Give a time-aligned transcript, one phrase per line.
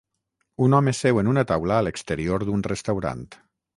[0.67, 3.23] Un home seu en una taula a l'exterior d'un restaurant.